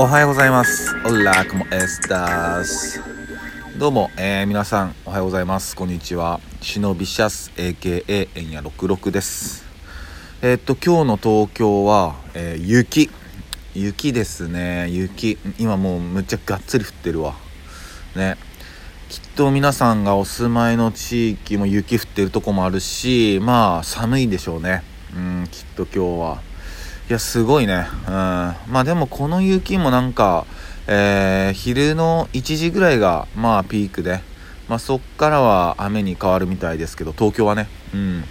[0.00, 0.94] おはようございます。
[1.04, 3.02] オラコモエスタス。
[3.76, 5.74] どうも、えー、皆さん、おはようございます。
[5.74, 6.38] こんにちは。
[6.60, 9.64] シノビシャス、AKA エンヤ66です。
[10.40, 13.10] えーっと、今日の東京は、えー雪。
[13.74, 14.88] 雪ですね。
[14.88, 15.36] 雪。
[15.58, 17.34] 今もうむっちゃがっつり降ってるわ。
[18.14, 18.36] ね。
[19.08, 24.84] きっと皆さんがお住まいの地域も雪降ってるとこもあるし、まあ寒いでしょうね。
[25.12, 26.47] うん、きっと今日は。
[27.08, 27.86] いや、すごいね。
[28.06, 28.12] うん。
[28.12, 30.46] まあでもこの雪もなんか、
[30.86, 34.20] えー昼の1時ぐらいが、まあピークで、
[34.68, 37.66] まあそっからは雨に変わるみたいですけど、東京はね。
[37.94, 38.24] うん。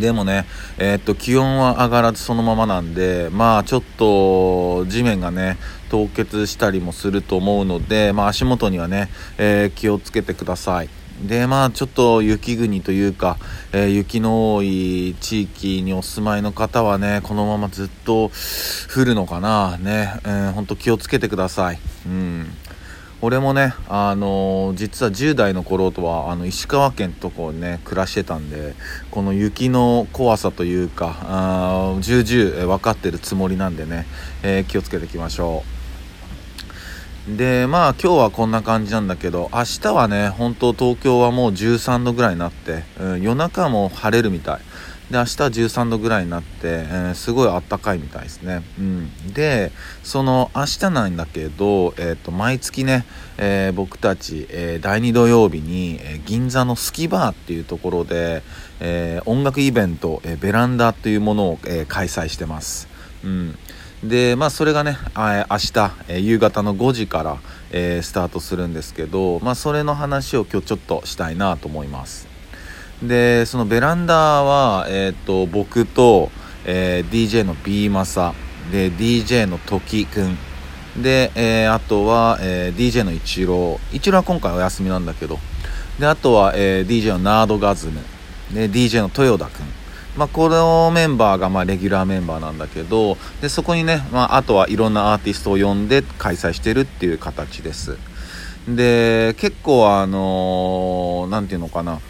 [0.00, 0.46] でもね、
[0.78, 5.58] えーっと、気温は上がらずそのままなんで、まあちょっと地面がね、
[5.90, 10.88] 凍結したりもすると思うので、まあ足元にはね、えー気をつけてください。
[11.22, 13.36] で、まあちょっと雪国というか、
[13.72, 18.30] えー雪の多い地域にお住まいの方はね、このままずっと
[18.94, 21.78] 降るのかな、ね、えー、ほんと気をつけてください。
[22.06, 22.46] うん。
[23.20, 28.74] 俺もね、あのー実は10代の頃とはあの石川県とこね暮らしてたんで
[29.10, 34.06] この雪の怖さというかあ重々分かってるつもりなんでね、
[34.44, 35.77] えー気をつけていきましょう
[37.36, 44.60] でまあ今日はこんな感じなんだけど明日はね本当東京はもう13度ぐらいになって、うん夜中も晴れるみたい。
[45.10, 53.06] で明日は13度ぐらいになって、えーすごい暖かいみたいですね、うん、でその明日なんだけど、えー、と毎月ね、
[53.38, 58.42] えー僕たち、えー第2土曜日に、え銀座のスキバーっていうところで、
[58.80, 62.86] え音楽イベント、えベランダというものを、え開催してます、
[63.24, 63.58] うん、
[64.02, 67.38] でまあそれがね明日、え夕方の5時から、
[67.72, 72.28] えースタートするんですけどまあそれの話を今日ちょっとしたいなと思います。
[73.02, 76.30] でそのベランダは、えー、と僕と、
[76.64, 78.34] えー DJ の B マサ
[78.70, 80.38] で DJ の時くん。
[81.02, 83.96] で、えーあとは、えー DJ のイチロー。
[83.96, 85.38] イチローは今回お休みなんだけど。
[85.98, 88.00] であとは、えー DJ のナードガズム。
[88.52, 89.77] で DJ の豊田くん。
[90.18, 97.96] まあ、このメンバーがまレギュラーメンバーなんだけどでそこにね、まあ、あとはいろんなアーティストを呼んで開催してるっていう形です。
[98.68, 102.00] で結構あのーて言うのかな。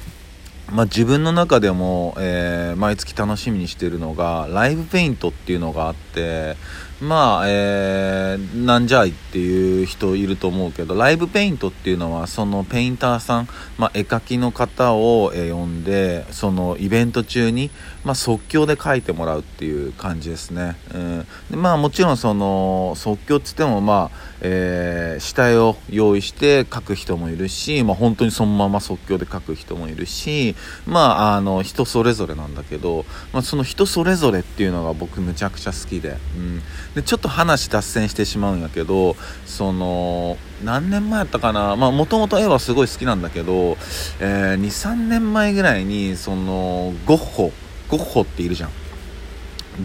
[0.72, 6.56] まあ、自分の中でも、えー毎月楽しみにしてるのがライブペイントっていうのがあって
[7.00, 13.48] まあ、えーなんじゃいっていう人いると思うけどライブペイントっていうのはそのペインターさん、
[13.78, 17.70] まあ、絵描きの方を、えー呼んでそのイベント中に、
[18.04, 21.26] まあ、即興で描いてもらうっていう感じですね、うん。
[21.50, 30.54] でまあ、もちろんその即興っつってもまあ、えー下絵を用意して描く人もいるし、まあ、本当にそのまま即興で描く人もいるし
[30.86, 36.62] まああの人それぞれなんだけど、まあ、その人それぞれっていうのが僕むちゃくちゃ好きで,、うん、
[36.94, 39.14] でちょっと話脱線してしまうんやけど
[39.46, 41.76] その何年前やったかな？
[41.76, 43.76] もともと絵はすごい好きなんだけど、
[44.20, 47.52] えー、23年前ぐらいにそのゴッホ
[47.88, 48.70] ゴッホっているじゃん。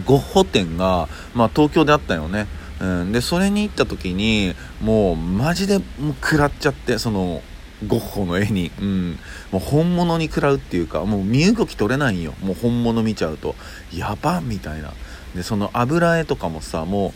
[0.04, 2.48] ゴッホ展が、まあ、東京であったよね、
[2.80, 7.42] うん、でそれに行った時にもうマジでもう食らっちゃってその
[7.86, 9.18] ゴッホの絵に、うん、
[9.52, 12.34] もう本物に食らうっていうかもう身動き取れないんよ。
[12.40, 13.54] もう本物見ちゃうと。
[13.92, 14.92] やばみたいな。
[15.34, 17.12] でその油絵とかもさもう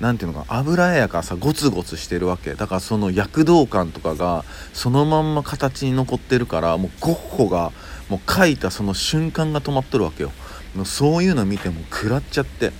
[0.00, 2.54] 何ていうのか油絵やからさゴツゴツしてるわけ。
[2.54, 7.72] だからその躍動感とかがそのまんま形に残ってるからもうゴッホが
[8.08, 10.32] もう描いたその瞬間が止まっとるわけよ。
[10.74, 12.72] もうそういうの見ても食らっちゃって。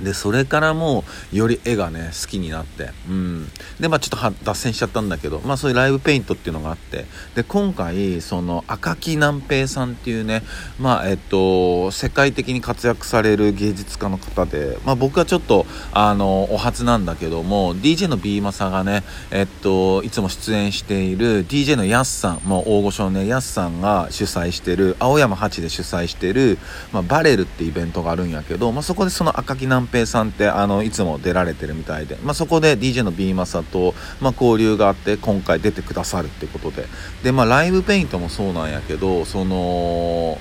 [0.00, 2.90] でそれからもうより絵がね好きになって。
[3.08, 3.48] うん。
[3.80, 7.06] でまあちょっと脱線しちゃったんだけどまあそういうライブペイントっていうのがあって。
[7.34, 10.42] で今回その赤木南平さんっていうね
[10.78, 26.58] まあえっと世界的に活躍される芸術家の方でまあ僕はちょっとあのお初なんだけども DJ の B マサがねえっといつも出演している DJ のヤスさんもう大御所のねヤスさんが主催してる青山八で主催してる、
[26.92, 36.86] まあ、バレルってイベントがあるんやけど、まあ、そこでその赤木南平さんってあのいつも出られてるみたいで、まあ、そこで DJ の B マサと、まあ、交流があって今回出てくださるってことで。
[37.22, 40.38] で、まあ、ライブペイントもそうなんやけどその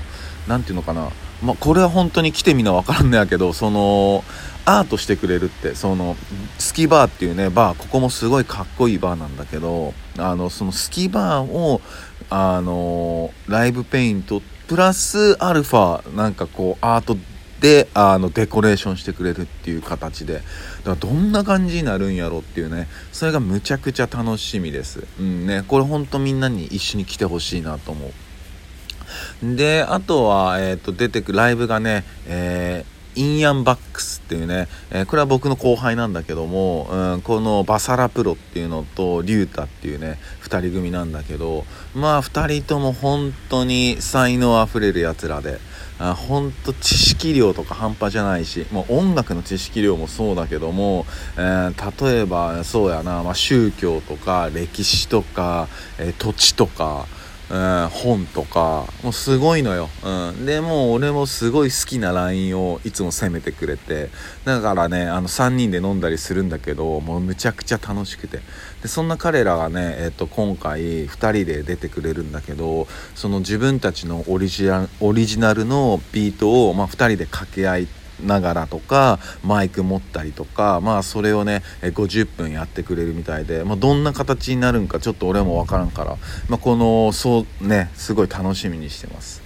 [0.48, 1.10] なんていうのかな、
[1.44, 4.24] まあ、これは本当に来てみな分からんのやけどその
[4.66, 6.16] アートしてくれるってその
[6.60, 11.82] スキバーっていうねバーここもすごいかっこいいバーなんだけどあのそのスキバーを
[12.30, 17.18] あのライブペイントプラスアルファなんかこうアート
[17.62, 20.34] であのデコレーションしてくれるっていう形で。
[20.34, 20.44] だか
[20.86, 22.88] らどんな感じになるんやろっていうね。
[23.14, 25.06] それがむちゃくちゃ楽しみです。
[25.20, 25.64] うんね。
[25.68, 29.56] これほんとみんなに一緒に来てほしいなと思う。
[29.56, 45.60] であとは、えー、と出てくるライブがね、えーインヤンバックスっていうね、えー、これは僕の後輩なんだけども、うん、このバサラプロっていうのとリュータっていうね2人組なんだけどまあ2人とも本当に才能あふれるやつらで。
[46.02, 51.06] あ本当知識量とか半端じゃないしもう音楽の知識量もそうだけども、
[51.38, 55.68] えー、例えばそうやな、まあ、宗教とか歴史とか、
[56.00, 57.06] えー、土地とか
[57.52, 64.10] うん、本とかもうすごいのよ、うん、でもう俺もすごい好きな LINE をいつも責めてくれて。
[64.46, 68.40] だからねあの3人で飲んだりするんだけどもうむちゃくちゃ楽しくて。
[68.82, 77.88] でそんな彼らがね、えっと、今回2人で出てくれるんだけどその自分たちのオリジナルのビートを、まあ、2人で掛け合い
[78.24, 86.18] ながらとかマイク持ったりとかまあそれをね50分やってくれるみたいで、まあ、どんな形になるんかちょっと俺も分からんから、
[86.50, 89.42] まあ、このそうねすごい楽しみにしてます。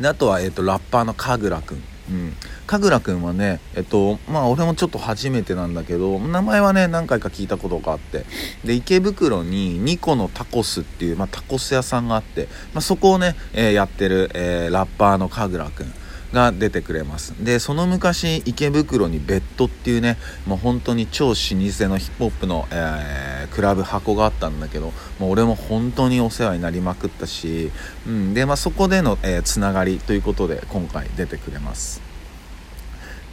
[0.00, 1.82] であとは、えーと、ラッパーの神楽くん。
[2.10, 2.32] うん、
[2.66, 8.24] 神楽君はねえっとまあ俺もちょっと初めてなんだけど名前はね何回か聞いたことがあって
[8.64, 15.92] で池袋にニコのタコスっていう、まあ、タコス屋さんがあって、まあ、そこをね、えー、やってる、えー、ラッパーの神楽君
[16.32, 17.32] が出てくれます。
[17.44, 27.70] でその昔池袋にベッドっていうねもう本当に超老舗のヒップホップの、えー、クラブ箱があったんだけどもう俺も本当にお世話になりまくったし、
[28.06, 32.00] うん、で、まあ、そこでの、えー、つながりということで今回出てくれます。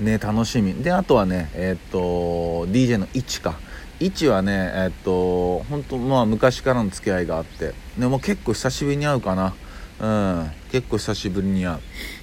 [0.01, 0.75] ね楽しみ。
[0.75, 3.57] であとはねえっ、と DJ のいちか。
[4.01, 9.53] 位置はねえっと本当まあ昔からの付き合いがあってでも結構久しぶりに会うかな。
[9.99, 10.51] うん。
[10.71, 11.79] 結構久しぶりに会う、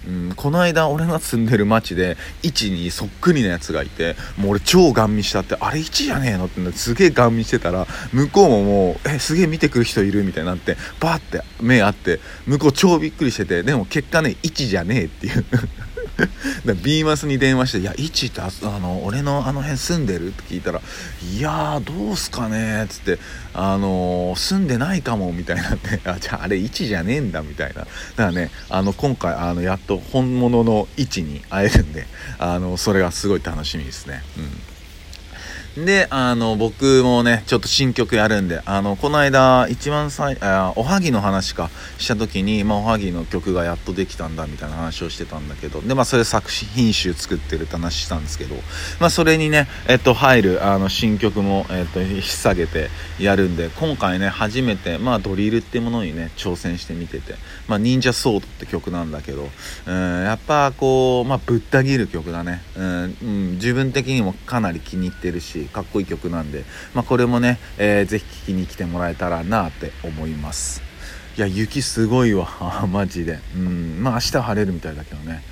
[0.08, 15.44] うん、この間俺が住んでる町で1にそっくりなやつがいてもう俺超ガン見したってあれ1じゃねえのってすげえガン見してたら向こうももうえすげえ見てくる人いるみたいになってバーって目合って向こう超びっくりしててでも結果ね1じゃねえっていう。
[16.64, 20.80] だビーマスに電話して「いやイチってあの俺のあの辺住んでる?」って聞いたら
[21.36, 23.18] 「いやどうすかね」っつって
[23.52, 32.06] 「あのー、住んでないかも」みたいなって「あじゃああれイチじゃねえんだ」みたいなだからねあの今回あのやっと本物のイチに会えるんで
[32.38, 34.65] あのそれがすごい楽しみですねうん
[35.76, 41.68] で、あの、僕もね、ちょっと新曲やるんで、あの、この間、一番最、あおはぎの話か
[41.98, 48.54] した時に、まあ、おはぎの曲がやっとできたんだ、みたいな話をしてたんだけど、で、まあ、それ作品集作ってるって話したんですけど、
[49.00, 52.88] まあ、それにね、えっと、入る、あの、新曲も、えっと、引っ提げて
[53.20, 57.34] やるんで、今回ね、初めて、まあ、ドリルってものにね、挑戦してみてて、
[57.68, 59.50] まあ、忍者ソードって曲なんだけど、
[59.86, 62.62] うん、やっぱ、こう、まあ、ぶった切る曲だね。
[62.76, 66.64] うん、うん、自分的にもかなり気に入ってるし、かっこいい曲なんで、
[66.94, 70.82] まあ、これもね、えー、ぜひ聴きに来てもらえたらなって思います。
[71.36, 72.48] いや雪すごいわ。
[72.90, 73.40] マジで。
[73.54, 73.98] うん。
[74.02, 75.42] まあ明日晴れるみたいだけどね。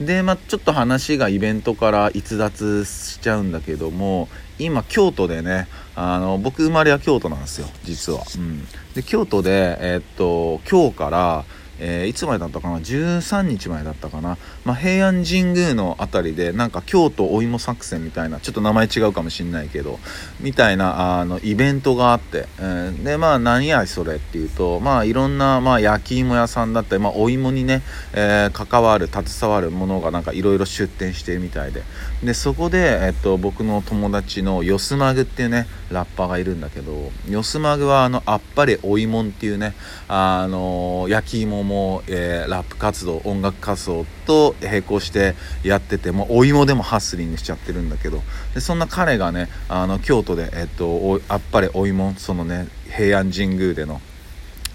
[0.00, 4.28] でまあちょっと話がイベントから逸脱しちゃうんだけども
[4.58, 11.44] 今京都でねあの僕生まれは京都なんですよ実は、うん、で京都でえー、っと今日から
[11.78, 19.98] えー、いつまでだったかな？13日前だったかな、まあ、平安神宮の辺りでなんか京都お芋作戦みたいなちょっと名前違うかもしんないけど
[20.40, 27.82] みたいなあのイベントがあって、えー、でまあ何やそれっていうとまあいろんな、まあ、焼き芋屋さんだったり、まあ、お芋にね、
[28.12, 31.82] えー、関わる携わるものがなんかいろいろ出店してるみたいで。
[32.22, 39.74] でそこで、えっと、僕の友達のよすまぐっていうねラッパーがいるんだけどよすまぐはあのあっぱれお芋っていうね
[40.08, 48.22] あの焼き芋も、えー、ラップ活動音楽活動と並行してやっててもお芋でもハッスリングしちゃってるんだけど。
[48.54, 54.00] でそんな彼がねあの京都で、えっと、あっぱれお芋そのね平安神宮での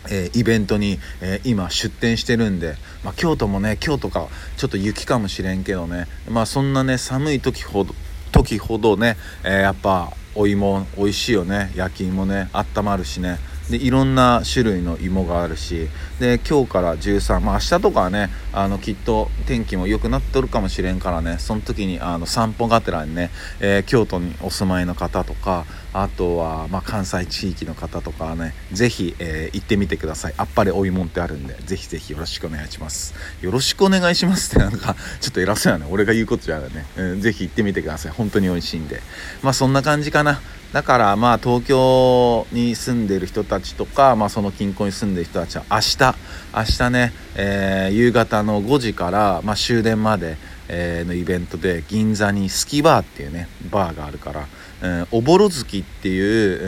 [0.09, 4.27] えー、イベントに、えー、今出店してるんで、まあ、京都もね京都か
[4.57, 6.07] ちょっと雪かもしれんけどね。
[6.29, 7.93] まあそんなね寒い時ほど
[8.31, 11.71] 時ほどね、えー、やっぱお芋美味しいよね。
[11.75, 13.39] 焼き芋ねあったまるしね。
[13.69, 15.87] でいろんな種類の芋があるし
[16.19, 30.33] で今日から13まあ明日とかはねあのきっと天気も良くなっとるかもしれんからねその時にあの散歩がてらにね、えー、京都にお住まいの方とかあとは、まあ、関西地域の方とかねぜひ、えー、行ってみてください。
[30.37, 33.13] あっぱれお芋ってあるんでぜひぜひよろしくお願いします。
[33.41, 35.87] よろしくお願いしますってなんかちょっと偉そうやね。
[35.89, 38.11] 俺が言うことじゃないね、うん、ぜひ行ってみてください。
[38.11, 39.01] 本当に美味しいんで。
[39.41, 40.41] まあそんな感じかな。
[40.73, 46.15] だからまあ東京に住んでる人たちとか、まあ、その近郊に住んでる人たちは明日
[46.55, 54.47] 明日ね、えー、夕方の5時から、まあ、終電まで、えー、のイベントで銀座にスキバーっていうねバーがあるから、
[54.83, 56.65] えー、おぼろ月っていう、え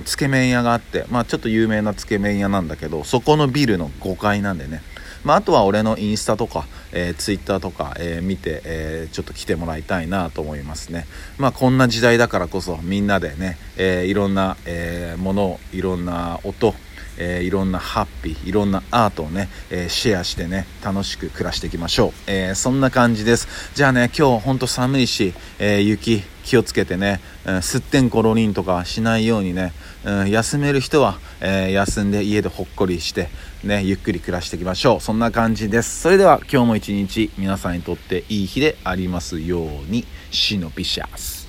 [0.00, 4.82] ー、つけ麺屋があって、まあ、ちょっと有名なつけ麺屋なんだけどそこのビルの5階なんでね
[5.24, 11.06] まあ、あとは俺のインスタとか、えー、ツイッターとか、えー、見て、えー、ちょっと来てもらいたいなと思いますね。
[11.38, 16.74] まあ、こんな時代だからこそみんなでね、え、いろんな、え、ものをいろんな音
[17.16, 29.72] えー、いろんなハッピーいろんなアートをね、えー、シェアしてね楽しく暮らしていきましょう、えー、そんな感じですじゃあね今日ほんと寒いし、え雪気をつけてね、うん、すってんころりんとかしないようにね、
[30.04, 33.28] うん、休める人は、え休んで家でほっこりして
[33.62, 35.00] ねゆっくり暮らしていきましょう。
[35.00, 36.00] そんな感じです。
[36.00, 40.04] それでは今日も一日皆さんにとっていい日でありますように。
[40.30, 41.43] シノピシャス。